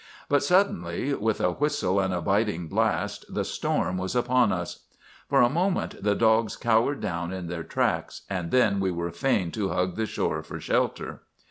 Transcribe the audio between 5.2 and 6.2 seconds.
For a moment the